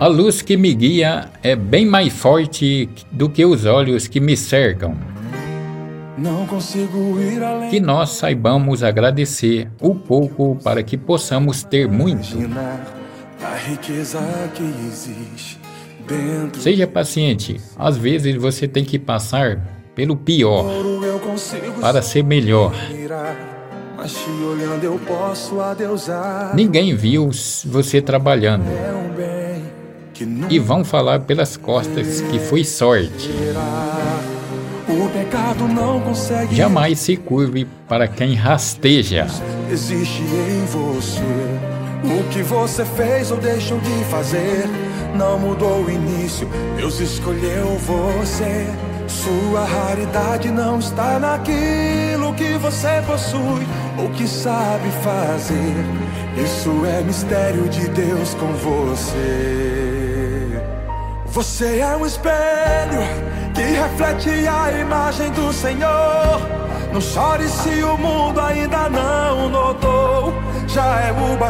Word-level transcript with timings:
A 0.00 0.06
luz 0.06 0.40
que 0.40 0.56
me 0.56 0.72
guia 0.72 1.28
é 1.42 1.54
bem 1.54 1.84
mais 1.84 2.10
forte 2.10 2.88
do 3.12 3.28
que 3.28 3.44
os 3.44 3.66
olhos 3.66 4.08
que 4.08 4.18
me 4.18 4.34
cercam. 4.34 4.96
Não 6.16 6.46
consigo 6.46 7.20
ir 7.20 7.42
além. 7.42 7.68
Que 7.68 7.80
nós 7.80 8.12
saibamos 8.12 8.82
agradecer 8.82 9.70
o 9.78 9.94
pouco 9.94 10.56
para 10.64 10.82
que 10.82 10.96
possamos 10.96 11.62
ter 11.62 11.86
muito. 11.86 12.34
Seja 16.54 16.86
paciente. 16.86 17.60
Às 17.78 17.98
vezes 17.98 18.36
você 18.36 18.66
tem 18.66 18.86
que 18.86 18.98
passar 18.98 19.79
pelo 19.94 20.16
pior 20.16 20.64
para 21.80 22.02
ser 22.02 22.24
melhor. 22.24 22.72
Ninguém 26.54 26.94
viu 26.94 27.30
você 27.66 28.00
trabalhando. 28.00 28.64
E 30.48 30.58
vão 30.58 30.84
falar 30.84 31.20
pelas 31.20 31.56
costas 31.56 32.20
que 32.20 32.38
foi 32.38 32.64
sorte. 32.64 33.30
Jamais 36.50 36.98
se 36.98 37.16
curve 37.16 37.66
para 37.88 38.08
quem 38.08 38.34
rasteja. 38.34 39.26
Existe 39.70 40.22
em 40.22 40.64
você. 40.66 41.69
O 42.02 42.24
que 42.30 42.42
você 42.42 42.84
fez 42.84 43.30
ou 43.30 43.36
deixou 43.36 43.78
de 43.78 44.04
fazer 44.04 44.68
não 45.14 45.38
mudou 45.38 45.84
o 45.84 45.90
início. 45.90 46.48
Deus 46.76 46.98
escolheu 47.00 47.76
você. 47.78 48.66
Sua 49.06 49.64
raridade 49.64 50.50
não 50.50 50.78
está 50.78 51.18
naquilo 51.18 52.32
que 52.34 52.56
você 52.58 53.02
possui 53.06 53.66
ou 53.98 54.08
que 54.10 54.26
sabe 54.26 54.88
fazer. 55.02 55.74
Isso 56.42 56.70
é 56.86 57.02
mistério 57.02 57.68
de 57.68 57.88
Deus 57.88 58.34
com 58.34 58.52
você. 58.54 59.60
Você 61.26 61.78
é 61.80 61.96
um 61.96 62.06
espelho 62.06 63.00
que 63.54 63.62
reflete 63.62 64.30
a 64.48 64.72
imagem 64.80 65.30
do 65.32 65.52
Senhor. 65.52 66.40
Não 66.92 67.00
chore 67.00 67.48
se 67.48 67.82
o 67.82 67.96
mundo 67.96 68.40
ainda 68.40 68.88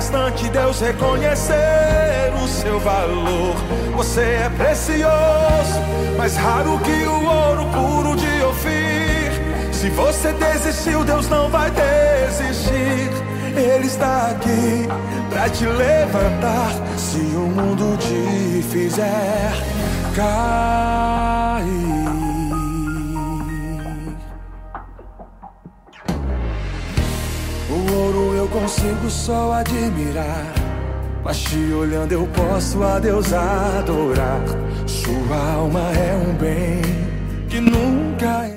bastante 0.01 0.49
Deus 0.49 0.81
reconhecer 0.81 2.33
o 2.43 2.49
seu 2.49 2.81
valor. 2.81 3.55
Você 3.97 4.23
é 4.23 4.51
precioso, 4.57 5.79
mais 6.17 6.35
raro 6.39 6.79
que 6.79 7.05
o 7.07 7.23
ouro 7.23 7.67
puro 7.67 8.17
de 8.17 8.43
Ofir. 8.45 9.31
Se 9.71 9.91
você 9.91 10.33
desistiu, 10.33 11.05
Deus 11.05 11.29
não 11.29 11.51
vai 11.51 11.71
desistir. 11.71 13.11
Ele 13.55 13.87
está 13.87 14.29
aqui 14.29 14.89
para 15.29 15.51
te 15.51 15.67
levantar. 15.67 16.71
Se 16.97 17.19
o 17.19 17.47
mundo 17.55 17.99
te 17.99 18.63
fizer 18.71 19.53
cair. 20.17 20.70
O 27.81 27.95
ouro 27.95 28.35
eu 28.35 28.49
consigo 28.49 29.09
só 29.09 29.53
admirar. 29.53 30.53
Mas 31.25 31.39
te 31.43 31.73
olhando 31.73 32.13
eu 32.13 32.27
posso 32.29 32.83
a 32.83 32.99
Deus 32.99 33.33
adorar. 33.33 34.43
Sua 34.87 35.53
alma 35.55 35.81
é 35.93 36.29
um 36.29 36.35
bem 36.35 36.83
que 37.49 37.61
nunca 37.61 38.49